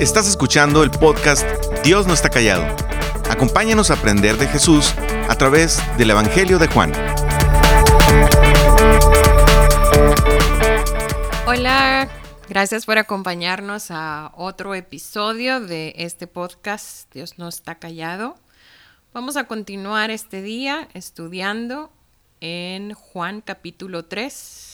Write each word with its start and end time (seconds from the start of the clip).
Estás 0.00 0.26
escuchando 0.26 0.82
el 0.82 0.90
podcast 0.90 1.46
Dios 1.84 2.06
no 2.06 2.14
está 2.14 2.30
callado. 2.30 2.64
Acompáñanos 3.28 3.90
a 3.90 3.94
aprender 3.94 4.38
de 4.38 4.48
Jesús 4.48 4.94
a 5.28 5.34
través 5.34 5.78
del 5.98 6.08
Evangelio 6.08 6.58
de 6.58 6.68
Juan. 6.68 6.90
Hola, 11.46 12.08
gracias 12.48 12.86
por 12.86 12.96
acompañarnos 12.96 13.90
a 13.90 14.32
otro 14.36 14.74
episodio 14.74 15.60
de 15.60 15.92
este 15.98 16.26
podcast 16.26 17.12
Dios 17.12 17.38
no 17.38 17.46
está 17.46 17.74
callado. 17.74 18.36
Vamos 19.12 19.36
a 19.36 19.44
continuar 19.44 20.10
este 20.10 20.40
día 20.40 20.88
estudiando 20.94 21.92
en 22.40 22.94
Juan 22.94 23.42
capítulo 23.42 24.06
3, 24.06 24.69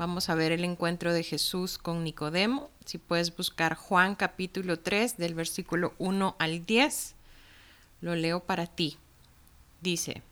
Vamos 0.00 0.30
a 0.30 0.34
ver 0.34 0.50
el 0.50 0.64
encuentro 0.64 1.12
de 1.12 1.22
Jesús 1.22 1.76
con 1.76 2.04
Nicodemo. 2.04 2.70
Si 2.86 2.96
puedes 2.96 3.36
buscar 3.36 3.74
Juan 3.74 4.14
capítulo 4.14 4.78
3 4.78 5.18
del 5.18 5.34
versículo 5.34 5.92
1 5.98 6.36
al 6.38 6.64
10, 6.64 7.14
lo 8.00 8.14
leo 8.14 8.40
para 8.40 8.66
ti. 8.66 8.96
Dice, 9.82 10.22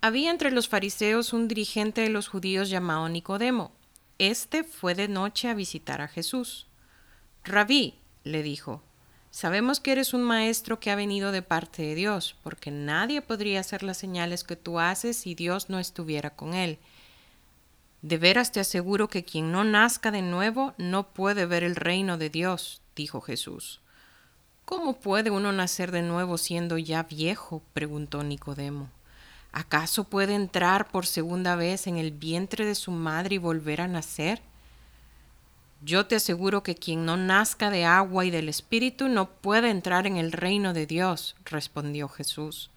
había 0.00 0.30
entre 0.30 0.50
los 0.50 0.66
fariseos 0.66 1.34
un 1.34 1.46
dirigente 1.46 2.00
de 2.00 2.08
los 2.08 2.28
judíos 2.28 2.70
llamado 2.70 3.06
Nicodemo. 3.10 3.70
Este 4.16 4.64
fue 4.64 4.94
de 4.94 5.08
noche 5.08 5.50
a 5.50 5.54
visitar 5.54 6.00
a 6.00 6.08
Jesús. 6.08 6.68
Rabí, 7.44 7.98
le 8.24 8.42
dijo, 8.42 8.80
sabemos 9.30 9.78
que 9.78 9.92
eres 9.92 10.14
un 10.14 10.22
maestro 10.22 10.80
que 10.80 10.90
ha 10.90 10.96
venido 10.96 11.32
de 11.32 11.42
parte 11.42 11.82
de 11.82 11.94
Dios, 11.94 12.34
porque 12.42 12.70
nadie 12.70 13.20
podría 13.20 13.60
hacer 13.60 13.82
las 13.82 13.98
señales 13.98 14.42
que 14.42 14.56
tú 14.56 14.80
haces 14.80 15.18
si 15.18 15.34
Dios 15.34 15.68
no 15.68 15.78
estuviera 15.78 16.30
con 16.30 16.54
él. 16.54 16.78
De 18.02 18.18
veras 18.18 18.50
te 18.50 18.58
aseguro 18.58 19.08
que 19.08 19.24
quien 19.24 19.52
no 19.52 19.62
nazca 19.62 20.10
de 20.10 20.22
nuevo 20.22 20.74
no 20.76 21.08
puede 21.08 21.46
ver 21.46 21.62
el 21.62 21.76
reino 21.76 22.18
de 22.18 22.30
Dios, 22.30 22.82
dijo 22.96 23.20
Jesús. 23.20 23.80
¿Cómo 24.64 24.94
puede 24.94 25.30
uno 25.30 25.52
nacer 25.52 25.92
de 25.92 26.02
nuevo 26.02 26.36
siendo 26.36 26.78
ya 26.78 27.04
viejo? 27.04 27.62
preguntó 27.74 28.24
Nicodemo. 28.24 28.90
¿Acaso 29.52 30.04
puede 30.04 30.34
entrar 30.34 30.88
por 30.88 31.06
segunda 31.06 31.56
vez 31.56 31.86
en 31.86 31.96
el 31.96 32.10
vientre 32.10 32.64
de 32.64 32.74
su 32.74 32.90
madre 32.90 33.36
y 33.36 33.38
volver 33.38 33.80
a 33.80 33.88
nacer? 33.88 34.40
Yo 35.84 36.06
te 36.06 36.16
aseguro 36.16 36.62
que 36.62 36.74
quien 36.74 37.04
no 37.04 37.16
nazca 37.16 37.70
de 37.70 37.84
agua 37.84 38.24
y 38.24 38.30
del 38.30 38.48
Espíritu 38.48 39.08
no 39.08 39.28
puede 39.28 39.68
entrar 39.68 40.06
en 40.06 40.16
el 40.16 40.32
reino 40.32 40.72
de 40.72 40.86
Dios, 40.86 41.36
respondió 41.44 42.08
Jesús. 42.08 42.70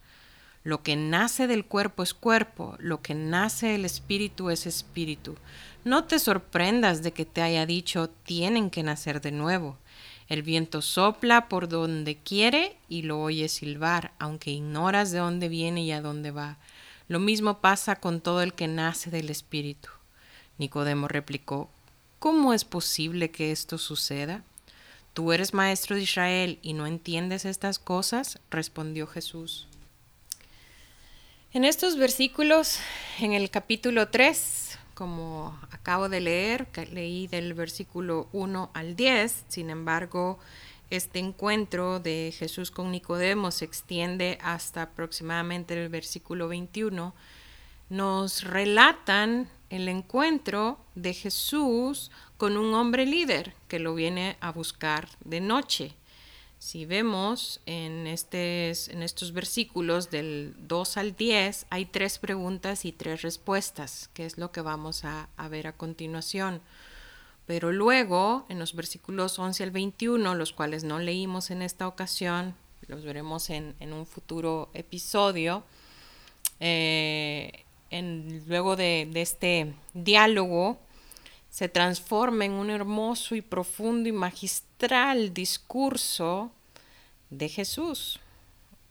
Lo 0.66 0.82
que 0.82 0.96
nace 0.96 1.46
del 1.46 1.64
cuerpo 1.64 2.02
es 2.02 2.12
cuerpo, 2.12 2.74
lo 2.80 3.00
que 3.00 3.14
nace 3.14 3.68
del 3.68 3.84
espíritu 3.84 4.50
es 4.50 4.66
espíritu. 4.66 5.36
No 5.84 6.06
te 6.06 6.18
sorprendas 6.18 7.04
de 7.04 7.12
que 7.12 7.24
te 7.24 7.40
haya 7.40 7.66
dicho 7.66 8.10
tienen 8.24 8.70
que 8.70 8.82
nacer 8.82 9.20
de 9.20 9.30
nuevo. 9.30 9.78
El 10.28 10.42
viento 10.42 10.82
sopla 10.82 11.48
por 11.48 11.68
donde 11.68 12.16
quiere 12.16 12.76
y 12.88 13.02
lo 13.02 13.22
oyes 13.22 13.52
silbar, 13.52 14.10
aunque 14.18 14.50
ignoras 14.50 15.12
de 15.12 15.18
dónde 15.18 15.48
viene 15.48 15.84
y 15.84 15.92
a 15.92 16.02
dónde 16.02 16.32
va. 16.32 16.58
Lo 17.06 17.20
mismo 17.20 17.60
pasa 17.60 18.00
con 18.00 18.20
todo 18.20 18.42
el 18.42 18.52
que 18.52 18.66
nace 18.66 19.08
del 19.08 19.30
espíritu. 19.30 19.90
Nicodemo 20.58 21.06
replicó, 21.06 21.70
¿Cómo 22.18 22.52
es 22.52 22.64
posible 22.64 23.30
que 23.30 23.52
esto 23.52 23.78
suceda? 23.78 24.42
¿Tú 25.14 25.30
eres 25.30 25.54
maestro 25.54 25.94
de 25.94 26.02
Israel 26.02 26.58
y 26.60 26.72
no 26.72 26.88
entiendes 26.88 27.44
estas 27.44 27.78
cosas? 27.78 28.40
respondió 28.50 29.06
Jesús. 29.06 29.68
En 31.52 31.64
estos 31.64 31.96
versículos, 31.96 32.80
en 33.18 33.32
el 33.32 33.50
capítulo 33.50 34.08
3, 34.08 34.78
como 34.94 35.58
acabo 35.70 36.08
de 36.08 36.20
leer, 36.20 36.66
leí 36.92 37.28
del 37.28 37.54
versículo 37.54 38.28
1 38.32 38.70
al 38.74 38.96
10, 38.96 39.44
sin 39.48 39.70
embargo, 39.70 40.38
este 40.90 41.18
encuentro 41.18 42.00
de 42.00 42.34
Jesús 42.36 42.70
con 42.70 42.90
Nicodemo 42.90 43.50
se 43.52 43.64
extiende 43.64 44.38
hasta 44.42 44.82
aproximadamente 44.82 45.80
el 45.80 45.88
versículo 45.88 46.48
21, 46.48 47.14
nos 47.88 48.42
relatan 48.42 49.48
el 49.70 49.88
encuentro 49.88 50.78
de 50.94 51.14
Jesús 51.14 52.10
con 52.36 52.56
un 52.56 52.74
hombre 52.74 53.06
líder 53.06 53.54
que 53.68 53.78
lo 53.78 53.94
viene 53.94 54.36
a 54.40 54.50
buscar 54.50 55.08
de 55.24 55.40
noche. 55.40 55.94
Si 56.58 56.86
vemos 56.86 57.60
en, 57.66 58.06
en 58.06 59.02
estos 59.02 59.32
versículos 59.32 60.10
del 60.10 60.54
2 60.66 60.96
al 60.96 61.14
10, 61.14 61.66
hay 61.68 61.84
tres 61.84 62.18
preguntas 62.18 62.84
y 62.84 62.92
tres 62.92 63.22
respuestas, 63.22 64.08
que 64.14 64.24
es 64.24 64.38
lo 64.38 64.52
que 64.52 64.62
vamos 64.62 65.04
a, 65.04 65.28
ver 65.50 65.66
a 65.66 65.72
continuación. 65.72 66.62
Pero 67.46 67.72
luego, 67.72 68.46
en 68.48 68.58
los 68.58 68.74
versículos 68.74 69.38
11 69.38 69.64
al 69.64 69.70
21, 69.70 70.34
los 70.34 70.52
cuales 70.52 70.82
no 70.82 70.98
leímos 70.98 71.50
en 71.50 71.62
esta 71.62 71.86
ocasión, 71.86 72.54
los 72.88 73.04
veremos 73.04 73.50
en, 73.50 73.74
un 73.92 74.06
futuro 74.06 74.70
episodio, 74.72 75.62
eh, 76.58 77.64
luego 78.46 78.76
de, 78.76 79.08
de 79.12 79.22
este 79.22 79.74
diálogo, 79.92 80.78
se 81.56 81.70
transforma 81.70 82.44
en 82.44 82.52
un 82.52 82.68
hermoso 82.68 83.34
y 83.34 83.40
profundo 83.40 84.10
y 84.10 84.12
magistral 84.12 85.32
discurso 85.32 86.52
de 87.30 87.48
Jesús. 87.48 88.20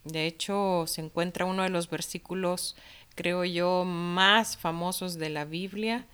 De 0.04 0.26
hecho, 0.26 0.86
se 0.88 1.02
encuentra 1.02 1.46
uno 1.46 1.62
de 1.62 1.70
los 1.70 1.92
versículos, 1.92 2.76
creo 3.14 3.46
yo, 3.46 3.86
más 3.86 4.58
famosos 4.58 5.20
de 5.20 5.30
la 5.30 5.46
Biblia, 5.46 6.08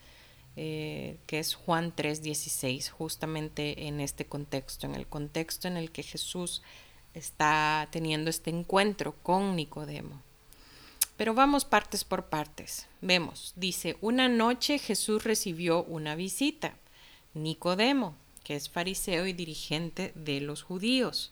eh, 0.57 1.19
que 1.25 1.39
es 1.39 1.55
Juan 1.55 1.93
3:16, 1.95 2.89
justamente 2.89 3.87
en 3.87 4.01
este 4.01 4.25
contexto, 4.25 4.85
en 4.87 4.95
el 4.95 5.07
contexto 5.07 5.69
en 5.69 5.77
el 5.77 5.89
que 5.89 6.03
Jesús 6.03 6.63
está 7.13 7.87
teniendo 7.91 8.29
este 8.29 8.49
encuentro 8.49 9.15
con 9.23 9.55
Nicodemo. 9.55 10.21
Pero 11.21 11.35
vamos 11.35 11.65
partes 11.65 12.03
por 12.03 12.29
partes. 12.29 12.87
Vemos, 12.99 13.53
dice, 13.55 13.95
una 14.01 14.27
noche 14.27 14.79
Jesús 14.79 15.23
recibió 15.23 15.83
una 15.83 16.15
visita. 16.15 16.73
Nicodemo, 17.35 18.15
que 18.43 18.55
es 18.55 18.71
fariseo 18.71 19.27
y 19.27 19.33
dirigente 19.33 20.13
de 20.15 20.41
los 20.41 20.63
judíos. 20.63 21.31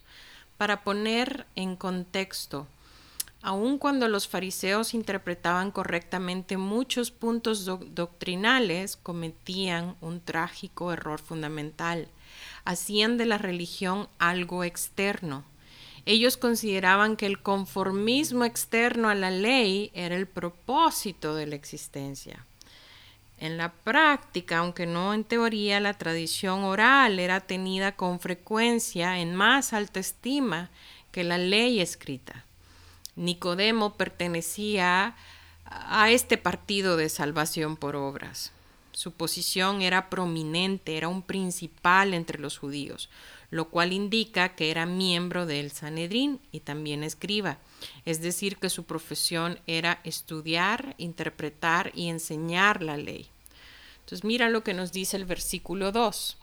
Para 0.60 0.84
poner 0.84 1.48
en 1.56 1.76
contexto, 1.76 2.68
aun 3.42 3.80
cuando 3.80 4.08
los 4.08 4.28
fariseos 4.28 4.94
interpretaban 4.94 5.72
correctamente 5.72 6.56
muchos 6.58 7.10
puntos 7.10 7.66
doctrinales, 7.66 8.96
cometían 8.96 9.96
un 10.02 10.22
trágico 10.22 10.94
error 10.94 11.20
fundamental. 11.20 12.10
Hacían 12.64 13.18
de 13.18 13.26
la 13.26 13.40
religión 13.40 14.08
algo 14.20 14.64
externo, 14.64 15.46
ellos 16.06 16.38
consideraban 16.38 17.16
que 17.16 17.26
el 17.26 17.42
conformismo 17.42 18.46
externo 18.46 19.10
a 19.10 19.16
la 19.16 19.32
ley 19.32 19.92
era 19.94 20.16
el 20.16 20.28
propósito 20.28 21.36
de 21.36 21.48
la 21.48 21.56
existencia. 21.56 22.46
En 23.38 23.58
la 23.58 23.72
práctica, 23.72 24.58
aunque 24.58 24.86
no 24.86 25.14
en 25.14 25.24
teoría, 25.24 25.80
la 25.80 25.94
tradición 25.94 26.64
oral 26.64 27.20
era 27.20 27.40
tenida 27.40 27.94
con 27.94 28.20
frecuencia 28.20 29.20
en 29.20 29.34
más 29.34 29.72
alta 29.72 30.00
estima 30.00 30.70
que 31.12 31.24
la 31.24 31.38
ley 31.38 31.80
escrita. 31.80 32.44
Nicodemo 33.16 33.94
pertenecía 33.94 35.16
a 35.66 36.10
este 36.10 36.38
partido 36.38 36.98
de 36.98 37.10
salvación 37.10 37.78
por 37.78 37.96
obras. 37.96 38.52
Su 38.92 39.14
posición 39.14 39.81
era 39.81 40.10
prominente, 40.10 40.98
era 40.98 41.08
un 41.08 41.22
principal 41.22 42.14
entre 42.14 42.40
los 42.40 42.58
judíos 42.58 43.10
lo 43.50 43.70
cual 43.70 43.94
indica 43.94 44.56
que 44.56 44.72
era 44.72 44.86
miembro 44.86 45.46
del 45.46 45.72
Sanedrín 45.72 46.40
y 46.52 46.60
también 46.60 47.04
escriba, 47.04 47.58
es 48.06 48.22
decir, 48.22 48.58
que 48.58 48.70
su 48.70 48.84
profesión 48.84 49.60
era 49.68 50.02
estudiar, 50.04 50.96
interpretar 50.98 51.92
y 51.96 52.10
enseñar 52.10 52.84
la 52.84 52.98
ley. 52.98 53.28
Entonces 54.00 54.24
mira 54.24 54.50
lo 54.50 54.63
que 54.63 54.74
nos 54.74 54.92
dice 54.92 55.18
el 55.18 55.25
versículo 55.25 55.92
2. 55.92 56.38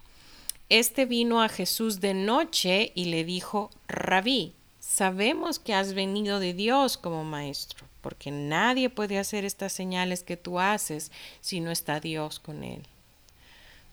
Este 0.69 1.05
vino 1.05 1.43
a 1.43 1.49
Jesús 1.49 2.01
de 2.01 2.15
noche 2.15 2.93
y 2.95 3.07
le 3.07 3.25
dijo, 3.25 3.71
Rabí, 3.87 4.53
sabemos 4.81 5.59
que 5.59 5.75
has 5.75 5.95
venido 5.95 6.41
de 6.41 6.55
Dios 6.55 6.97
como 6.97 7.23
maestro, 7.25 7.87
porque 8.01 8.31
nadie 8.31 8.91
puede 8.91 9.19
hacer 9.19 9.45
estas 9.45 9.73
señales 9.73 10.23
que 10.23 10.37
tú 10.37 10.59
haces 10.59 11.13
si 11.41 11.61
no 11.61 11.71
está 11.71 12.01
Dios 12.01 12.41
con 12.41 12.65
él. 12.65 12.83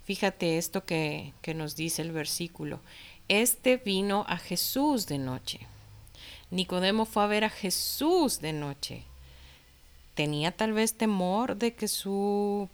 Fíjate 0.05 0.57
esto 0.57 0.83
que, 0.83 1.33
nos 1.55 1.75
dice 1.75 2.01
el 2.01 2.11
versículo. 2.11 2.81
Este 3.29 3.77
vino 3.77 4.25
a 4.27 4.37
Jesús 4.37 5.07
de 5.07 5.17
noche. 5.17 5.61
Nicodemo 6.51 7.05
fue 7.05 7.23
a 7.23 7.27
ver 7.27 7.45
a 7.45 7.49
Jesús 7.49 8.41
de 8.41 8.51
noche. 8.51 9.05
¿Tenía 10.13 10.51
tal 10.51 10.73
vez 10.73 10.95
temor 10.95 11.55
de 11.55 11.73
que 11.73 11.87
su 11.87 12.69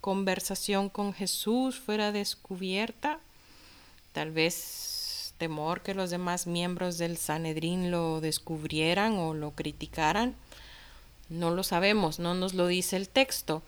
conversación 0.00 0.88
con 0.88 1.12
Jesús 1.12 1.78
fuera 1.78 2.12
descubierta? 2.12 3.20
Tal 4.12 4.30
vez 4.30 5.34
temor 5.36 5.82
que 5.82 5.94
los 5.94 6.10
demás 6.10 6.46
miembros 6.46 6.96
del 6.96 7.18
Sanedrín 7.18 7.90
lo 7.90 8.20
descubrieran 8.20 9.18
o 9.18 9.34
lo 9.34 9.50
criticaran. 9.52 10.34
No 11.28 11.50
lo 11.50 11.62
sabemos, 11.62 12.18
no 12.18 12.34
nos 12.34 12.54
lo 12.54 12.66
dice 12.66 12.96
el 12.96 13.08
texto, 13.08 13.62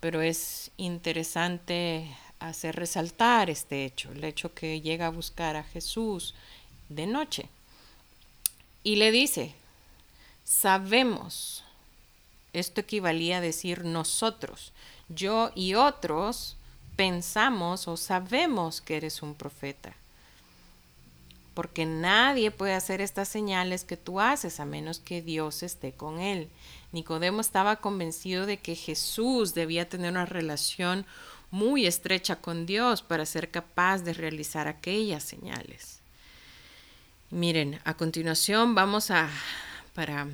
pero 0.00 0.20
es 0.20 0.72
interesante 0.76 2.10
hacer 2.40 2.76
resaltar 2.76 3.50
este 3.50 3.84
hecho, 3.84 4.12
el 4.12 4.24
hecho 4.24 4.54
que 4.54 4.80
llega 4.80 5.06
a 5.06 5.10
buscar 5.10 5.56
a 5.56 5.64
Jesús 5.64 6.34
de 6.88 7.06
noche. 7.06 7.48
Y 8.82 8.96
le 8.96 9.10
dice, 9.10 9.54
sabemos, 10.44 11.64
esto 12.52 12.80
equivalía 12.80 13.38
a 13.38 13.40
decir 13.40 13.84
nosotros, 13.84 14.72
yo 15.08 15.50
y 15.54 15.74
otros 15.74 16.56
pensamos 16.96 17.86
o 17.88 17.96
sabemos 17.96 18.80
que 18.80 18.96
eres 18.96 19.22
un 19.22 19.34
profeta. 19.34 19.94
Porque 21.54 21.86
nadie 21.86 22.50
puede 22.50 22.74
hacer 22.74 23.00
estas 23.00 23.28
señales 23.28 23.84
que 23.84 23.96
tú 23.96 24.20
haces 24.20 24.60
a 24.60 24.66
menos 24.66 24.98
que 24.98 25.22
Dios 25.22 25.62
esté 25.62 25.92
con 25.92 26.18
él. 26.18 26.48
Nicodemo 26.92 27.40
estaba 27.40 27.76
convencido 27.76 28.46
de 28.46 28.58
que 28.58 28.74
Jesús 28.74 29.54
debía 29.54 29.88
tener 29.88 30.10
una 30.10 30.26
relación 30.26 31.06
muy 31.56 31.86
estrecha 31.86 32.36
con 32.36 32.66
Dios 32.66 33.00
para 33.00 33.24
ser 33.24 33.50
capaz 33.50 34.02
de 34.02 34.12
realizar 34.12 34.68
aquellas 34.68 35.24
señales. 35.24 36.00
Miren, 37.30 37.80
a 37.84 37.94
continuación 37.94 38.74
vamos 38.74 39.10
a, 39.10 39.30
para 39.94 40.28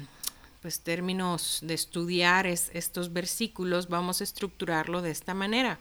pues 0.63 0.81
términos 0.81 1.61
de 1.63 1.75
estudiar 1.75 2.49
estos 2.49 3.13
versículos, 3.13 3.89
vamos 3.89 4.21
a 4.21 4.25
estructurarlo 4.25 5.01
de 5.01 5.13
esta 5.13 5.33
manera. 5.33 5.79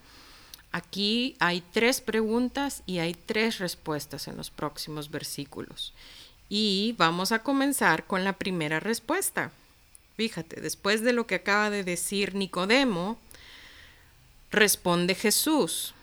Aquí 0.72 1.36
hay 1.40 1.62
tres 1.74 2.02
preguntas 2.02 2.84
y 2.86 3.00
hay 3.00 3.16
tres 3.16 3.58
respuestas 3.58 4.28
en 4.28 4.38
los 4.38 4.52
próximos 4.52 5.10
versículos. 5.10 5.94
Y 6.50 6.94
vamos 7.00 7.32
a 7.32 7.42
comenzar 7.42 8.06
con 8.06 8.24
la 8.24 8.34
primera 8.34 8.80
respuesta. 8.80 9.52
Fíjate, 10.18 10.62
después 10.62 11.02
de 11.02 11.14
lo 11.14 11.26
que 11.26 11.36
acaba 11.36 11.72
de 11.72 11.84
decir 11.84 12.36
Nicodemo, 12.36 13.18
responde 14.51 15.15
Jesús. 15.15 15.94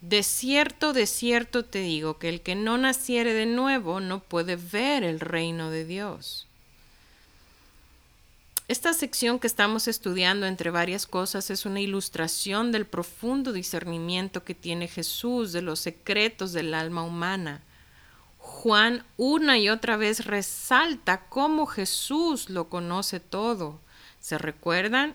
De 0.00 0.22
cierto, 0.22 0.92
de 0.92 1.06
cierto 1.06 1.64
te 1.64 1.80
digo 1.80 2.18
que 2.18 2.28
el 2.28 2.40
que 2.42 2.54
no 2.54 2.78
naciere 2.78 3.32
de 3.32 3.46
nuevo 3.46 4.00
no 4.00 4.20
puede 4.20 4.56
ver 4.56 5.02
el 5.02 5.18
reino 5.18 5.70
de 5.70 5.84
Dios. 5.84 6.46
Esta 8.66 8.94
sección 8.94 9.38
que 9.38 9.46
estamos 9.46 9.88
estudiando 9.88 10.46
entre 10.46 10.70
varias 10.70 11.06
cosas 11.06 11.50
es 11.50 11.66
una 11.66 11.80
ilustración 11.80 12.72
del 12.72 12.86
profundo 12.86 13.52
discernimiento 13.52 14.42
que 14.42 14.54
tiene 14.54 14.88
Jesús 14.88 15.52
de 15.52 15.60
los 15.60 15.80
secretos 15.80 16.52
del 16.52 16.72
alma 16.72 17.02
humana. 17.02 17.62
Juan 18.38 19.04
una 19.18 19.58
y 19.58 19.68
otra 19.68 19.96
vez 19.96 20.24
resalta 20.24 21.26
cómo 21.28 21.66
Jesús 21.66 22.48
lo 22.48 22.68
conoce 22.68 23.20
todo. 23.20 23.80
¿Se 24.20 24.38
recuerdan? 24.38 25.14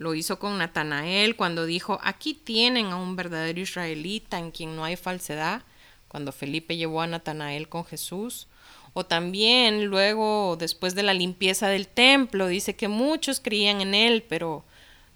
Lo 0.00 0.14
hizo 0.14 0.38
con 0.38 0.56
Natanael 0.56 1.36
cuando 1.36 1.66
dijo, 1.66 1.98
aquí 2.02 2.32
tienen 2.32 2.86
a 2.86 2.96
un 2.96 3.16
verdadero 3.16 3.60
israelita 3.60 4.38
en 4.38 4.50
quien 4.50 4.74
no 4.74 4.82
hay 4.82 4.96
falsedad, 4.96 5.60
cuando 6.08 6.32
Felipe 6.32 6.78
llevó 6.78 7.02
a 7.02 7.06
Natanael 7.06 7.68
con 7.68 7.84
Jesús. 7.84 8.48
O 8.94 9.04
también 9.04 9.84
luego, 9.84 10.56
después 10.58 10.94
de 10.94 11.02
la 11.02 11.12
limpieza 11.12 11.68
del 11.68 11.86
templo, 11.86 12.46
dice 12.46 12.76
que 12.76 12.88
muchos 12.88 13.40
creían 13.40 13.82
en 13.82 13.94
él, 13.94 14.24
pero 14.26 14.64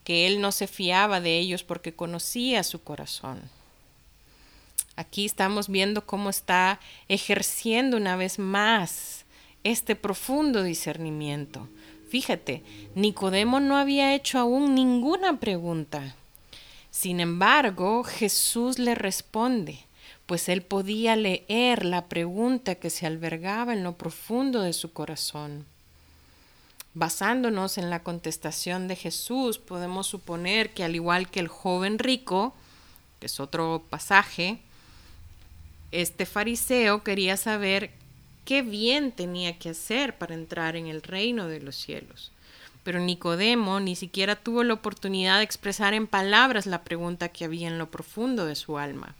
que 0.04 0.26
él 0.26 0.42
no 0.42 0.52
se 0.52 0.66
fiaba 0.66 1.22
de 1.22 1.38
ellos 1.38 1.64
porque 1.64 1.94
conocía 1.94 2.62
su 2.62 2.82
corazón. 2.82 3.40
Aquí 4.96 5.24
estamos 5.24 5.70
viendo 5.70 6.04
cómo 6.04 6.28
está 6.28 6.78
ejerciendo 7.08 7.96
una 7.96 8.16
vez 8.16 8.38
más 8.38 9.24
este 9.62 9.96
profundo 9.96 10.62
discernimiento. 10.62 11.70
Fíjate, 12.14 12.62
Nicodemo 12.94 13.58
no 13.58 13.76
había 13.76 14.14
hecho 14.14 14.38
aún 14.38 14.76
ninguna 14.76 15.40
pregunta. 15.40 16.14
Sin 16.92 17.18
embargo, 17.18 18.04
Jesús 18.04 18.78
le 18.78 18.94
responde 18.94 19.80
pues 20.26 20.48
él 20.48 20.62
podía 20.62 21.16
leer 21.16 21.84
la 21.84 22.06
pregunta 22.06 22.76
que 22.76 22.88
se 22.88 23.04
albergaba 23.04 23.72
en 23.72 23.82
lo 23.82 23.96
profundo 23.98 24.62
de 24.62 24.72
su 24.72 24.92
corazón. 24.92 25.66
Basándonos 26.94 27.78
en 27.78 27.90
la 27.90 28.04
contestación 28.04 28.86
de 28.86 28.94
Jesús, 28.94 29.58
podemos 29.58 30.06
suponer 30.06 30.70
que 30.72 30.84
al 30.84 30.94
igual 30.94 31.28
que 31.28 31.40
el 31.40 31.48
joven 31.48 31.98
rico, 31.98 32.54
que 33.18 33.26
es 33.26 33.40
otro 33.40 33.82
pasaje, 33.90 34.60
este 35.90 36.26
fariseo 36.26 37.02
quería 37.02 37.36
saber 37.36 37.90
qué 38.44 38.62
bien 38.62 39.12
tenía 39.12 39.58
que 39.58 39.70
hacer 39.70 40.16
para 40.16 40.34
entrar 40.34 40.76
en 40.76 40.86
el 40.86 41.02
reino 41.02 41.48
de 41.48 41.60
los 41.60 41.76
cielos. 41.76 42.32
Pero 42.82 43.00
Nicodemo 43.00 43.80
ni 43.80 43.96
siquiera 43.96 44.36
tuvo 44.36 44.62
la 44.62 44.74
oportunidad 44.74 45.38
de 45.38 45.44
expresar 45.44 45.94
en 45.94 46.06
palabras 46.06 46.66
la 46.66 46.84
pregunta 46.84 47.30
que 47.30 47.44
había 47.44 47.68
en 47.68 47.78
lo 47.78 47.90
profundo 47.90 48.44
de 48.44 48.56
su 48.56 48.78
alma. 48.78 49.14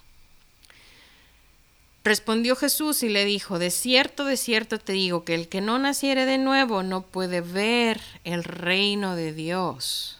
Respondió 2.04 2.54
Jesús 2.54 3.02
y 3.02 3.08
le 3.08 3.24
dijo, 3.24 3.58
de 3.58 3.70
cierto, 3.70 4.26
de 4.26 4.36
cierto 4.36 4.78
te 4.78 4.92
digo 4.92 5.24
que 5.24 5.34
el 5.34 5.48
que 5.48 5.62
no 5.62 5.78
naciere 5.78 6.26
de 6.26 6.36
nuevo 6.36 6.82
no 6.82 7.00
puede 7.00 7.40
ver 7.40 7.98
el 8.24 8.44
reino 8.44 9.16
de 9.16 9.32
Dios. 9.32 10.18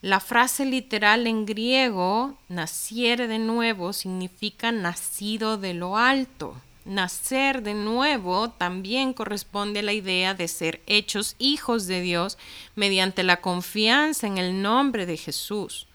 La 0.00 0.20
frase 0.20 0.64
literal 0.64 1.26
en 1.26 1.44
griego, 1.44 2.38
naciere 2.48 3.26
de 3.26 3.40
nuevo, 3.40 3.92
significa 3.92 4.70
nacido 4.70 5.58
de 5.58 5.74
lo 5.74 5.96
alto. 5.96 6.54
Nacer 6.84 7.62
de 7.62 7.74
nuevo 7.74 8.50
también 8.50 9.12
corresponde 9.12 9.80
a 9.80 9.82
la 9.82 9.92
idea 9.92 10.34
de 10.34 10.48
ser 10.48 10.80
hechos 10.86 11.36
hijos 11.38 11.86
de 11.86 12.00
Dios 12.00 12.38
mediante 12.74 13.22
la 13.22 13.40
confianza 13.40 14.26
en 14.26 14.38
el 14.38 14.62
nombre 14.62 15.06
de 15.06 15.16
Jesús. 15.16 15.86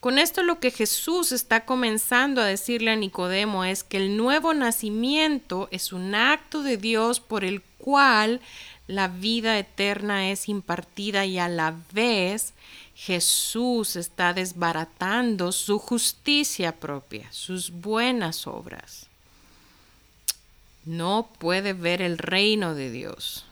Con 0.00 0.18
esto 0.18 0.44
lo 0.44 0.60
que 0.60 0.70
Jesús 0.70 1.32
está 1.32 1.64
comenzando 1.64 2.40
a 2.40 2.44
decirle 2.44 2.92
a 2.92 2.96
Nicodemo 2.96 3.64
es 3.64 3.82
que 3.82 3.96
el 3.96 4.16
nuevo 4.16 4.54
nacimiento 4.54 5.68
es 5.72 5.92
un 5.92 6.14
acto 6.14 6.62
de 6.62 6.76
Dios 6.76 7.18
por 7.18 7.44
el 7.44 7.62
cual 7.78 8.40
la 8.86 9.08
vida 9.08 9.58
eterna 9.58 10.30
es 10.30 10.48
impartida 10.48 11.26
y 11.26 11.38
a 11.38 11.48
la 11.48 11.74
vez 11.92 12.54
Jesús 12.94 13.96
está 13.96 14.32
desbaratando 14.34 15.50
su 15.50 15.80
justicia 15.80 16.78
propia, 16.78 17.26
sus 17.32 17.70
buenas 17.72 18.46
obras. 18.46 19.07
No 20.88 21.28
puede 21.38 21.74
ver 21.74 22.00
el 22.00 22.16
reino 22.16 22.74
de 22.74 22.90
Dios. 22.90 23.44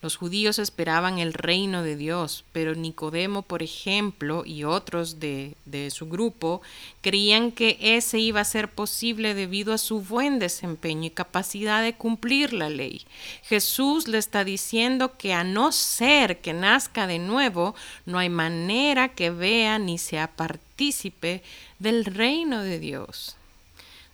Los 0.00 0.16
judíos 0.16 0.58
esperaban 0.58 1.18
el 1.18 1.34
reino 1.34 1.82
de 1.82 1.94
Dios, 1.94 2.46
pero 2.52 2.74
Nicodemo, 2.74 3.42
por 3.42 3.62
ejemplo, 3.62 4.42
y 4.46 4.64
otros 4.64 5.20
de, 5.20 5.54
su 5.90 6.08
grupo, 6.08 6.62
creían 7.02 7.52
que 7.52 7.76
ese 7.78 8.18
iba 8.18 8.40
a 8.40 8.44
ser 8.44 8.70
posible 8.70 9.34
debido 9.34 9.74
a 9.74 9.78
su 9.78 10.00
buen 10.00 10.38
desempeño 10.38 11.08
y 11.08 11.10
capacidad 11.10 11.82
de 11.82 11.96
cumplir 11.96 12.54
la 12.54 12.70
ley. 12.70 13.02
Jesús 13.42 14.08
le 14.08 14.16
está 14.16 14.42
diciendo 14.42 15.18
que 15.18 15.34
a 15.34 15.44
no 15.44 15.70
ser 15.70 16.40
que 16.40 16.54
nazca 16.54 17.06
de 17.06 17.18
nuevo, 17.18 17.74
no 18.06 18.18
hay 18.18 18.30
manera 18.30 19.10
que 19.10 19.28
vea 19.28 19.78
ni 19.78 19.98
sea 19.98 20.28
partícipe 20.28 21.42
del 21.78 22.06
reino 22.06 22.62
de 22.62 22.78
Dios. 22.78 23.36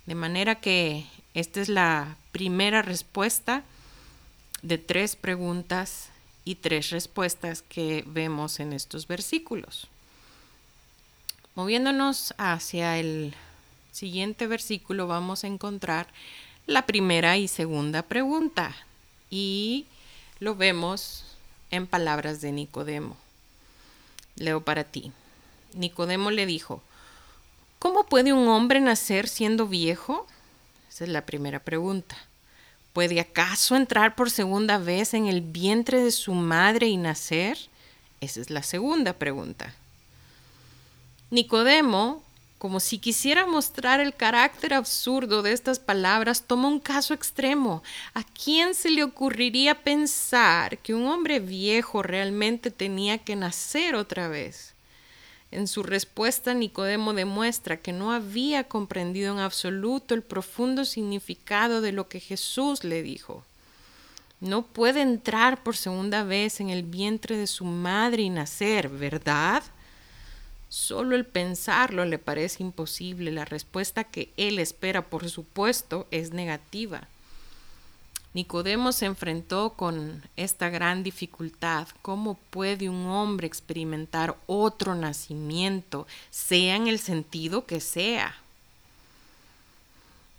De 0.05 0.17
manera 0.17 0.57
que 0.57 1.07
esta 1.39 1.61
es 1.61 1.69
la 1.69 2.17
primera 2.33 2.83
respuesta 2.83 3.63
de 4.63 4.79
tres 4.79 5.15
preguntas 5.15 6.09
y 6.45 6.57
tres 6.57 6.91
respuestas 6.91 7.63
que 7.63 8.03
vemos 8.07 8.59
en 8.59 8.73
estos 8.73 9.07
versículos. 9.07 9.87
Moviéndonos 11.55 12.35
hacia 12.39 12.99
el 12.99 13.35
siguiente 13.93 14.47
versículo 14.47 15.07
vamos 15.07 15.45
a 15.45 15.47
encontrar 15.47 16.09
la 16.67 16.87
primera 16.87 17.37
y 17.37 17.49
segunda 17.49 18.03
pregunta 18.03 18.75
y 19.31 19.87
lo 20.41 20.57
vemos 20.57 21.25
en 21.71 21.87
palabras 21.87 22.41
de 22.41 22.53
Nicodemo. 22.53 23.17
Leo 24.37 24.63
para 24.63 24.85
ti. 24.85 25.13
Nicodemo 25.75 26.31
le 26.31 26.47
dijo, 26.47 26.83
¿cómo 27.79 28.07
puede 28.07 28.33
un 28.33 28.49
hombre 28.49 28.81
nacer 28.81 29.29
siendo 29.29 29.67
viejo? 29.67 30.27
Esa 30.89 31.05
es 31.05 31.11
la 31.11 31.27
primera 31.27 31.61
pregunta. 31.61 32.17
¿Puede 32.93 33.21
acaso 33.21 33.77
entrar 33.77 34.17
por 34.17 34.31
segunda 34.31 34.79
vez 34.79 35.15
en 35.15 35.27
el 35.27 35.41
vientre 35.41 36.03
de 36.03 36.11
su 36.11 36.33
madre 36.33 36.89
y 36.89 36.97
nacer? 36.97 37.59
Esa 38.21 38.41
es 38.41 38.51
la 38.51 38.63
segunda 38.63 39.13
pregunta. 39.13 39.75
Nicodemo, 41.31 42.23
como 42.59 42.81
si 42.81 42.99
quisiera 42.99 43.47
mostrar 43.47 44.01
el 44.01 44.15
carácter 44.15 44.75
absurdo 44.75 45.43
de 45.43 45.53
estas 45.53 45.79
palabras, 45.79 46.43
toma 46.47 46.67
un 46.67 46.81
caso 46.81 47.15
extremo. 47.15 47.83
¿A 48.15 48.25
quién 48.25 48.75
se 48.75 48.91
le 48.91 49.05
ocurriría 49.05 49.83
pensar 49.83 50.79
que 50.79 50.95
un 50.95 51.07
hombre 51.07 51.39
viejo 51.39 52.03
realmente 52.03 52.73
tenía 52.73 53.19
que 53.19 53.37
nacer 53.37 53.95
otra 53.95 54.27
vez? 54.27 54.75
En 55.51 55.67
su 55.67 55.83
respuesta, 55.83 56.53
Nicodemo 56.53 57.15
demuestra 57.15 57.79
que 57.79 57.93
no 57.93 58.13
había 58.13 58.65
comprendido 58.65 59.33
en 59.33 59.41
absoluto 59.41 60.15
el 60.15 60.23
profundo 60.23 60.85
significado 60.85 61.81
de 61.81 61.93
lo 61.93 62.09
que 62.09 62.21
Jesús 62.21 62.85
le 62.85 63.03
dijo. 63.03 63.45
No 64.41 64.63
puede 64.63 65.01
entrar 65.01 65.63
por 65.63 65.77
segunda 65.77 66.23
vez 66.23 66.61
en 66.61 66.71
el 66.71 66.83
vientre 66.83 67.37
de 67.37 67.47
su 67.47 67.65
madre 67.65 68.23
y 68.23 68.31
nacer, 68.31 68.89
¿verdad? 68.89 69.63
Solo 70.69 71.17
el 71.17 71.25
pensarlo 71.25 72.05
le 72.05 72.19
parece 72.19 72.63
imposible. 72.63 73.33
La 73.33 73.47
respuesta 73.47 74.05
que 74.05 74.33
él 74.37 74.59
espera, 74.59 75.07
por 75.07 75.29
supuesto, 75.31 76.07
es 76.11 76.33
negativa. 76.33 77.09
Nicodemo 78.39 78.93
se 78.93 79.07
enfrentó 79.07 79.71
con 79.71 80.23
esta 80.37 80.69
gran 80.69 81.03
dificultad. 81.03 81.89
¿Cómo 82.03 82.35
puede 82.51 82.89
un 82.89 83.07
hombre 83.07 83.49
experimentar 83.49 84.37
otro 84.47 84.95
nacimiento, 84.95 86.07
sea 86.31 86.77
en 86.77 86.87
el 86.87 87.01
sentido 87.01 87.67
que 87.67 87.81
sea? 87.81 88.37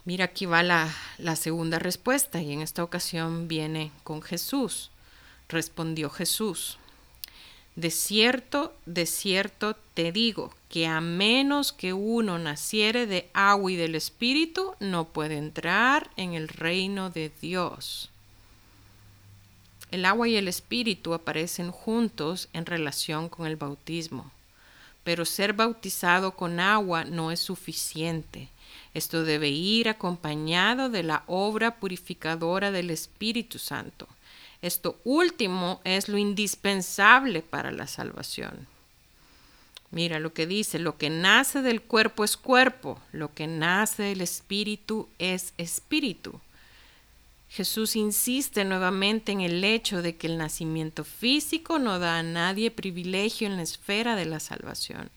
Mira, 0.05 0.23
aquí 0.23 0.45
va 0.45 0.63
la, 0.63 0.95
la 1.17 1.35
segunda 1.35 1.77
respuesta 1.77 2.41
y 2.41 2.53
en 2.53 2.61
esta 2.61 2.85
ocasión 2.85 3.49
viene 3.49 3.91
con 4.05 4.21
Jesús. 4.21 4.91
Respondió 5.49 6.09
Jesús. 6.09 6.77
De 7.79 7.91
cierto, 7.91 8.73
de 8.85 9.05
cierto 9.05 9.73
te 9.93 10.11
digo 10.11 10.53
que 10.67 10.85
a 10.85 10.99
menos 10.99 11.71
que 11.71 11.93
uno 11.93 12.37
naciere 12.37 13.07
de 13.07 13.29
agua 13.33 13.71
y 13.71 13.77
del 13.77 13.95
Espíritu, 13.95 14.73
no 14.81 15.05
puede 15.05 15.37
entrar 15.37 16.09
en 16.17 16.33
el 16.33 16.49
reino 16.49 17.09
de 17.09 17.31
Dios. 17.41 18.09
El 19.91 20.03
agua 20.03 20.27
y 20.27 20.35
el 20.35 20.49
Espíritu 20.49 21.13
aparecen 21.13 21.71
juntos 21.71 22.49
en 22.51 22.65
relación 22.65 23.29
con 23.29 23.47
el 23.47 23.55
bautismo, 23.55 24.29
pero 25.05 25.23
ser 25.23 25.53
bautizado 25.53 26.35
con 26.35 26.59
agua 26.59 27.05
no 27.05 27.31
es 27.31 27.39
suficiente. 27.39 28.49
Esto 28.93 29.23
debe 29.23 29.51
ir 29.51 29.87
acompañado 29.87 30.89
de 30.89 31.03
la 31.03 31.23
obra 31.27 31.77
purificadora 31.77 32.71
del 32.71 32.89
Espíritu 32.89 33.57
Santo. 33.57 34.09
Esto 34.61 34.99
último 35.03 35.79
es 35.83 36.09
lo 36.09 36.17
indispensable 36.17 37.41
para 37.41 37.71
la 37.71 37.87
salvación. 37.87 38.67
Mira 39.91 40.19
lo 40.19 40.33
que 40.33 40.45
dice, 40.45 40.77
lo 40.77 40.97
que 40.97 41.09
nace 41.09 41.61
del 41.61 41.81
cuerpo 41.81 42.23
es 42.23 42.37
cuerpo, 42.37 42.99
lo 43.11 43.33
que 43.33 43.47
nace 43.47 44.03
del 44.03 44.21
espíritu 44.21 45.09
es 45.17 45.53
espíritu. 45.57 46.39
Jesús 47.49 47.95
insiste 47.95 48.63
nuevamente 48.65 49.31
en 49.31 49.41
el 49.41 49.63
hecho 49.63 50.03
de 50.03 50.15
que 50.15 50.27
el 50.27 50.37
nacimiento 50.37 51.03
físico 51.03 51.79
no 51.79 51.97
da 51.97 52.19
a 52.19 52.23
nadie 52.23 52.69
privilegio 52.69 53.47
en 53.47 53.55
la 53.55 53.63
esfera 53.63 54.15
de 54.15 54.25
la 54.25 54.39
salvación. 54.39 55.09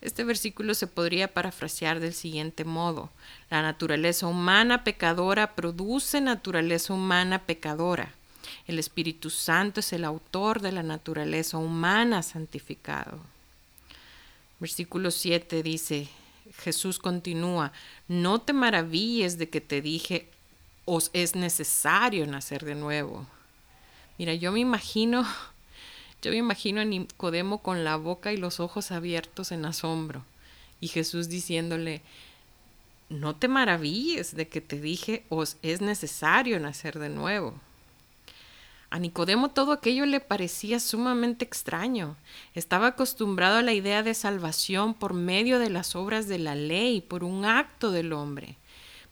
Este 0.00 0.22
versículo 0.22 0.74
se 0.74 0.86
podría 0.86 1.32
parafrasear 1.32 1.98
del 1.98 2.14
siguiente 2.14 2.64
modo. 2.64 3.10
La 3.50 3.62
naturaleza 3.62 4.28
humana 4.28 4.84
pecadora 4.84 5.54
produce 5.56 6.20
naturaleza 6.20 6.92
humana 6.92 7.40
pecadora. 7.40 8.12
El 8.66 8.78
Espíritu 8.78 9.30
Santo 9.30 9.80
es 9.80 9.92
el 9.92 10.04
autor 10.04 10.60
de 10.60 10.72
la 10.72 10.82
naturaleza 10.82 11.58
humana 11.58 12.22
santificado. 12.22 13.18
Versículo 14.60 15.10
7 15.10 15.62
dice, 15.62 16.08
Jesús 16.58 16.98
continúa, 16.98 17.72
no 18.08 18.40
te 18.40 18.52
maravilles 18.52 19.38
de 19.38 19.48
que 19.48 19.60
te 19.60 19.80
dije, 19.80 20.28
os 20.84 21.10
es 21.12 21.34
necesario 21.34 22.26
nacer 22.26 22.64
de 22.64 22.74
nuevo. 22.74 23.26
Mira, 24.18 24.34
yo 24.34 24.52
me 24.52 24.60
imagino, 24.60 25.26
yo 26.22 26.30
me 26.30 26.36
imagino 26.36 26.80
a 26.80 26.84
Nicodemo 26.84 27.62
con 27.62 27.84
la 27.84 27.96
boca 27.96 28.32
y 28.32 28.36
los 28.36 28.60
ojos 28.60 28.92
abiertos 28.92 29.50
en 29.52 29.64
asombro 29.64 30.24
y 30.84 30.88
Jesús 30.88 31.30
diciéndole, 31.30 32.02
no 33.08 33.36
te 33.36 33.48
maravilles 33.48 34.36
de 34.36 34.48
que 34.48 34.60
te 34.60 34.78
dije, 34.78 35.24
os 35.30 35.56
es 35.62 35.80
necesario 35.80 36.60
nacer 36.60 36.98
de 36.98 37.08
nuevo. 37.08 37.54
A 38.94 39.00
Nicodemo 39.00 39.48
todo 39.48 39.72
aquello 39.72 40.06
le 40.06 40.20
parecía 40.20 40.78
sumamente 40.78 41.44
extraño. 41.44 42.14
Estaba 42.54 42.86
acostumbrado 42.86 43.58
a 43.58 43.62
la 43.62 43.72
idea 43.72 44.04
de 44.04 44.14
salvación 44.14 44.94
por 44.94 45.14
medio 45.14 45.58
de 45.58 45.68
las 45.68 45.96
obras 45.96 46.28
de 46.28 46.38
la 46.38 46.54
ley, 46.54 47.00
por 47.00 47.24
un 47.24 47.44
acto 47.44 47.90
del 47.90 48.12
hombre. 48.12 48.56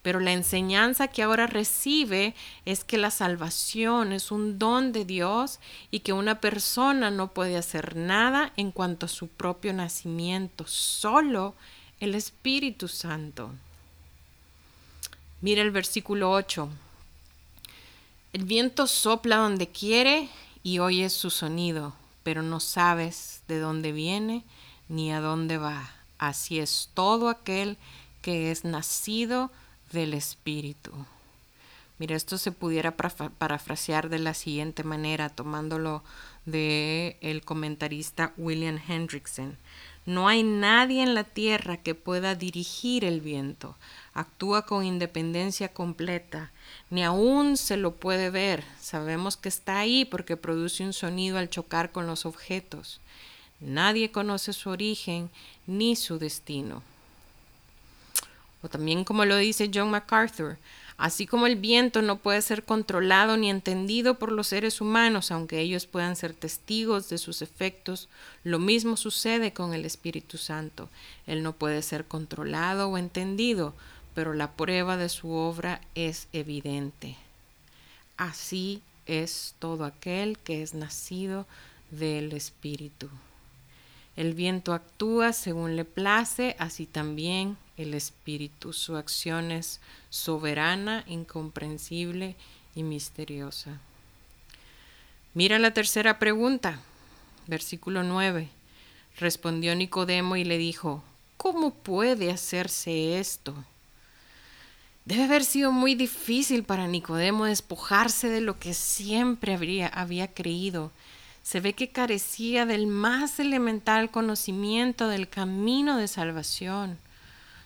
Pero 0.01 0.21
la 0.21 0.31
enseñanza 0.31 1.09
que 1.09 1.25
ahora 1.25 1.49
recibe 1.49 2.37
es 2.65 2.85
que 2.85 2.97
la 2.97 3.11
salvación 3.11 4.13
es 4.13 4.31
un 4.31 4.57
don 4.57 4.93
de 4.93 5.05
Dios 5.05 5.59
y 5.91 5.99
que 5.99 6.13
una 6.13 6.41
persona 6.41 7.11
no 7.11 7.33
puede 7.33 7.57
hacer 7.57 7.97
nada 7.97 8.53
en 8.57 8.71
cuanto 8.71 9.07
a 9.07 9.09
su 9.09 9.27
propio 9.27 9.73
nacimiento, 9.73 10.65
solo 10.65 11.57
el 11.99 12.15
Espíritu 12.15 12.87
Santo. 12.87 13.51
Mira 15.41 15.61
el 15.61 15.73
versículo 15.73 16.31
8. 16.31 16.69
El 18.33 18.45
viento 18.45 18.87
sopla 18.87 19.37
donde 19.37 19.69
quiere 19.69 20.31
y 20.63 20.79
oyes 20.79 21.13
su 21.13 21.29
sonido, 21.29 21.95
pero 22.23 22.43
no 22.43 22.61
sabes 22.61 23.43
de 23.47 23.59
dónde 23.59 23.93
viene 23.93 24.43
ni 24.89 25.13
a 25.13 25.21
dónde 25.21 25.59
va. 25.59 25.91
Así 26.17 26.59
es 26.59 26.89
todo 26.95 27.29
aquel 27.29 27.77
que 28.23 28.51
es 28.51 28.65
nacido 28.65 29.51
del 29.93 30.15
Espíritu. 30.15 30.93
Mira, 31.99 32.17
esto 32.17 32.39
se 32.39 32.53
pudiera 32.53 32.97
parafrasear 32.97 34.09
de 34.09 34.19
la 34.19 34.33
siguiente 34.33 34.83
manera, 34.83 35.29
tomándolo 35.29 36.03
de 36.47 37.19
el 37.21 37.45
comentarista 37.45 38.33
William 38.39 38.81
Hendrickson. 38.89 39.59
No 40.05 40.27
hay 40.27 40.43
nadie 40.43 41.03
en 41.03 41.15
la 41.15 41.25
tierra 41.25 41.77
que 41.77 41.95
pueda 41.95 42.35
dirigir 42.35 43.05
el 43.05 43.21
viento. 43.21 43.77
Actúa 44.15 44.67
con 44.67 44.85
independencia 44.85 45.69
completa. 45.69 46.51
Ni 46.91 47.05
aún 47.05 47.57
se 47.57 47.77
lo 47.77 47.95
puede 47.95 48.31
ver. 48.31 48.65
Sabemos 48.81 49.37
que 49.37 49.49
está 49.49 49.79
ahí 49.79 50.05
porque 50.05 50.37
produce 50.37 50.85
un 50.85 50.93
sonido 50.93 51.39
al 51.39 51.51
chocar 51.51 51.93
con 51.93 52.07
los 52.07 52.27
objetos. 52.27 53.01
Nadie 53.61 54.11
conoce 54.11 54.53
su 54.53 54.71
origen 54.71 55.31
ni 55.69 55.95
su 55.95 56.19
destino. 56.19 56.83
O 58.63 58.69
también 58.69 59.05
como 59.05 59.25
lo 59.25 59.37
dice 59.37 59.71
John 59.73 59.91
MacArthur, 59.91 60.59
Así 61.03 61.27
como 61.27 61.49
el 61.49 61.57
viento 61.57 62.01
no 62.01 62.19
puede 62.19 62.43
ser 62.43 62.63
controlado 62.63 63.37
ni 63.37 63.51
entendido 63.51 64.21
por 64.21 64.31
los 64.31 64.47
seres 64.47 64.81
humanos, 64.81 65.33
aunque 65.33 65.59
ellos 65.59 65.85
puedan 65.85 66.15
ser 66.15 66.33
testigos 66.33 67.09
de 67.09 67.19
sus 67.19 67.43
efectos, 67.43 68.09
lo 68.45 68.61
mismo 68.61 68.97
sucede 68.97 69.53
con 69.53 69.75
el 69.75 69.85
Espíritu 69.85 70.39
Santo. 70.39 70.89
Él 71.27 71.43
no 71.43 71.55
puede 71.55 71.83
ser 71.83 72.05
controlado 72.05 72.89
o 72.89 72.99
entendido, 72.99 73.75
pero 74.15 74.33
la 74.33 74.53
prueba 74.53 74.97
de 74.97 75.09
su 75.09 75.33
obra 75.33 75.81
es 75.97 76.29
evidente. 76.33 77.17
Así 78.17 78.81
es 79.07 79.57
todo 79.59 79.85
aquel 79.85 80.39
que 80.39 80.63
es 80.63 80.73
nacido 80.73 81.47
del 81.91 82.33
Espíritu. 82.33 83.09
El 84.15 84.35
viento 84.35 84.73
actúa 84.73 85.33
según 85.33 85.75
le 85.75 85.85
place, 85.85 86.55
así 86.61 86.87
también 86.87 87.57
el 87.77 87.95
Espíritu. 87.95 88.73
Su 88.73 88.97
acción 88.97 89.51
es 89.51 89.81
soberana, 90.11 91.05
incomprensible 91.07 92.37
y 92.75 92.83
misteriosa. 92.83 93.81
Mira 95.35 95.59
la 95.59 95.73
tercera 95.73 96.19
pregunta, 96.19 96.81
versículo 97.47 98.03
9. 98.03 98.49
Respondió 99.19 99.75
Nicodemo 99.75 100.37
y 100.37 100.45
le 100.45 100.59
dijo, 100.59 101.03
¿cómo 101.37 101.73
puede 101.73 102.31
hacerse 102.31 103.19
esto? 103.19 103.55
Debe 105.05 105.25
haber 105.25 105.45
sido 105.45 105.73
muy 105.73 105.95
difícil 105.95 106.63
para 106.63 106.87
Nicodemo 106.87 107.47
despojarse 107.47 108.29
de 108.29 108.41
lo 108.41 108.59
que 108.59 108.73
siempre 108.73 109.55
habría, 109.55 109.89
había 109.89 110.29
creído. 110.29 110.93
Se 111.43 111.61
ve 111.61 111.73
que 111.73 111.89
carecía 111.89 112.67
del 112.67 112.87
más 112.87 113.41
elemental 113.41 114.11
conocimiento 114.11 115.09
del 115.09 115.29
camino 115.29 115.97
de 115.97 116.07
salvación. 116.07 116.99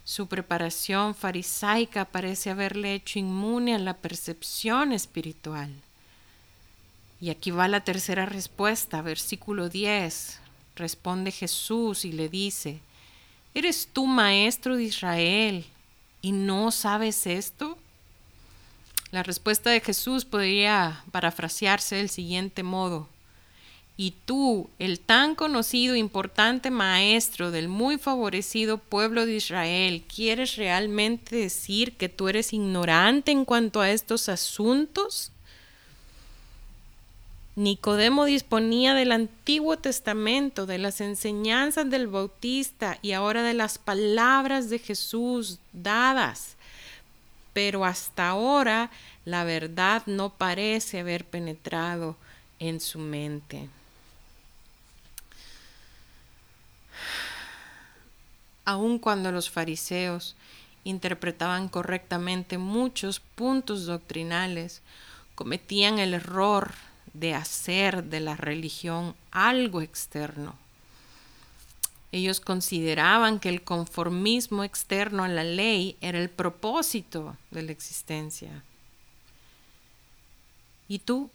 Su 0.06 0.28
preparación 0.28 1.16
farisaica 1.16 2.04
parece 2.04 2.50
haberle 2.50 2.94
hecho 2.94 3.18
inmune 3.18 3.74
a 3.74 3.78
la 3.80 3.96
percepción 3.96 4.92
espiritual. 4.92 5.74
Y 7.20 7.30
aquí 7.30 7.50
va 7.50 7.66
la 7.66 7.80
tercera 7.80 8.24
respuesta, 8.24 9.02
versículo 9.02 9.68
10. 9.68 10.38
Responde 10.76 11.32
Jesús 11.32 12.04
y 12.04 12.12
le 12.12 12.28
dice, 12.28 12.78
¿eres 13.52 13.88
tú 13.92 14.06
maestro 14.06 14.76
de 14.76 14.84
Israel 14.84 15.66
y 16.22 16.30
no 16.30 16.70
sabes 16.70 17.26
esto? 17.26 17.76
La 19.10 19.24
respuesta 19.24 19.70
de 19.70 19.80
Jesús 19.80 20.24
podría 20.24 21.02
parafrasearse 21.10 21.96
del 21.96 22.10
siguiente 22.10 22.62
modo 22.62 23.08
y 23.98 24.12
tú, 24.26 24.68
el 24.78 25.00
tan 25.00 25.34
conocido 25.34 25.96
importante 25.96 26.70
maestro 26.70 27.50
del 27.50 27.68
muy 27.68 27.96
favorecido 27.96 28.76
pueblo 28.76 29.24
de 29.24 29.36
Israel, 29.36 30.04
¿quieres 30.14 30.56
realmente 30.56 31.34
decir 31.34 31.96
que 31.96 32.10
tú 32.10 32.28
eres 32.28 32.52
ignorante 32.52 33.32
en 33.32 33.46
cuanto 33.46 33.80
a 33.80 33.90
estos 33.90 34.28
asuntos? 34.28 35.32
Nicodemo 37.54 38.26
disponía 38.26 38.92
del 38.92 39.12
Antiguo 39.12 39.78
Testamento, 39.78 40.66
de 40.66 40.76
las 40.76 41.00
enseñanzas 41.00 41.88
del 41.88 42.06
Bautista 42.06 42.98
y 43.00 43.12
ahora 43.12 43.42
de 43.42 43.54
las 43.54 43.78
palabras 43.78 44.68
de 44.68 44.78
Jesús 44.78 45.58
dadas, 45.72 46.56
pero 47.54 47.86
hasta 47.86 48.28
ahora 48.28 48.90
la 49.24 49.44
verdad 49.44 50.02
no 50.04 50.28
parece 50.28 51.00
haber 51.00 51.24
penetrado 51.24 52.16
en 52.58 52.78
su 52.78 52.98
mente. 52.98 53.70
Aun 58.66 58.98
cuando 58.98 59.32
los 59.32 59.48
fariseos 59.48 60.36
interpretaban 60.84 61.68
correctamente 61.68 62.58
muchos 62.58 63.20
puntos 63.20 63.86
doctrinales, 63.86 64.82
cometían 65.34 65.98
el 65.98 66.14
error 66.14 66.74
de 67.14 67.34
hacer 67.34 68.04
de 68.04 68.20
la 68.20 68.36
religión 68.36 69.14
algo 69.30 69.80
externo. 69.80 70.54
Ellos 72.12 72.40
consideraban 72.40 73.40
que 73.40 73.48
el 73.48 73.62
conformismo 73.62 74.64
externo 74.64 75.24
a 75.24 75.28
la 75.28 75.44
ley 75.44 75.96
era 76.00 76.18
el 76.18 76.28
propósito 76.28 77.36
de 77.50 77.62
la 77.62 77.72
existencia. 77.72 78.62
¿Y 80.88 81.00
tú? 81.00 81.30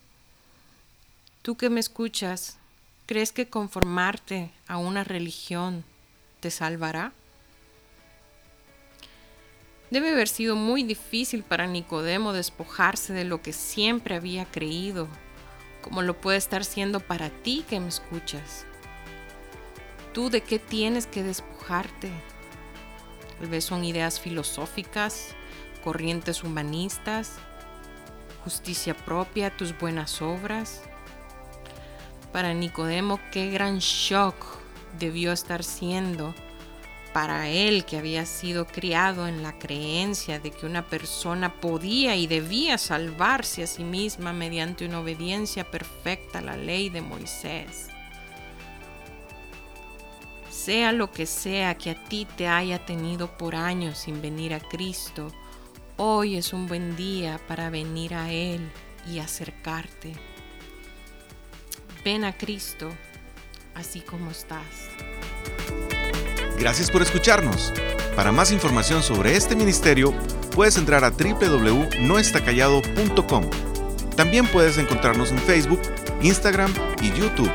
¿Tú 1.41 1.55
que 1.55 1.69
me 1.69 1.79
escuchas, 1.79 2.57
crees 3.05 3.31
que 3.31 3.49
conformarte 3.49 4.51
a 4.67 4.77
una 4.77 5.03
religión 5.03 5.83
te 6.39 6.51
salvará? 6.51 7.13
Debe 9.91 10.11
haber 10.11 10.29
sido 10.29 10.55
muy 10.55 10.83
difícil 10.83 11.43
para 11.43 11.67
Nicodemo 11.67 12.31
despojarse 12.31 13.11
de 13.11 13.25
lo 13.25 13.41
que 13.41 13.51
siempre 13.51 14.15
había 14.15 14.45
creído, 14.45 15.09
como 15.81 16.01
lo 16.01 16.19
puede 16.19 16.37
estar 16.37 16.63
siendo 16.63 17.01
para 17.01 17.29
ti 17.29 17.65
que 17.69 17.81
me 17.81 17.89
escuchas. 17.89 18.65
¿Tú 20.13 20.29
de 20.29 20.41
qué 20.41 20.59
tienes 20.59 21.07
que 21.07 21.23
despojarte? 21.23 22.09
Tal 23.37 23.49
vez 23.49 23.65
son 23.65 23.83
ideas 23.83 24.21
filosóficas, 24.21 25.35
corrientes 25.83 26.45
humanistas, 26.45 27.33
justicia 28.45 28.95
propia, 28.95 29.57
tus 29.57 29.77
buenas 29.77 30.21
obras. 30.21 30.83
Para 32.31 32.53
Nicodemo, 32.53 33.19
qué 33.29 33.51
gran 33.51 33.79
shock 33.79 34.37
debió 34.97 35.33
estar 35.33 35.65
siendo 35.65 36.33
para 37.13 37.49
él 37.49 37.85
que 37.85 37.97
había 37.97 38.25
sido 38.25 38.65
criado 38.65 39.27
en 39.27 39.43
la 39.43 39.57
creencia 39.57 40.39
de 40.39 40.51
que 40.51 40.65
una 40.65 40.85
persona 40.85 41.59
podía 41.59 42.15
y 42.15 42.27
debía 42.27 42.77
salvarse 42.77 43.63
a 43.63 43.67
sí 43.67 43.83
misma 43.83 44.33
mediante 44.33 44.85
una 44.85 44.99
obediencia 44.99 45.69
perfecta 45.69 46.39
a 46.39 46.41
la 46.41 46.55
ley 46.55 46.89
de 46.89 47.01
Moisés. 47.01 47.87
Sea 50.49 50.91
lo 50.91 51.11
que 51.11 51.25
sea 51.25 51.75
que 51.75 51.91
a 51.91 52.03
ti 52.05 52.27
te 52.37 52.47
haya 52.47 52.85
tenido 52.85 53.35
por 53.37 53.55
años 53.55 53.97
sin 53.97 54.21
venir 54.21 54.53
a 54.53 54.59
Cristo, 54.59 55.31
hoy 55.97 56.37
es 56.37 56.53
un 56.53 56.67
buen 56.67 56.95
día 56.95 57.39
para 57.47 57.69
venir 57.69 58.13
a 58.13 58.31
Él 58.31 58.69
y 59.07 59.19
acercarte. 59.19 60.13
Ven 62.05 62.25
a 62.25 62.37
Cristo 62.37 62.91
así 63.75 64.01
como 64.01 64.31
estás. 64.31 64.89
Gracias 66.61 66.89
por 66.91 67.01
escucharnos. 67.01 67.73
Para 68.15 68.31
más 68.31 68.51
información 68.51 69.01
sobre 69.01 69.35
este 69.35 69.55
ministerio, 69.55 70.13
puedes 70.53 70.77
entrar 70.77 71.03
a 71.03 71.09
www.noestacallado.com. 71.09 73.49
También 74.15 74.45
puedes 74.45 74.77
encontrarnos 74.77 75.31
en 75.31 75.39
Facebook, 75.39 75.81
Instagram 76.21 76.71
y 77.01 77.11
YouTube 77.13 77.49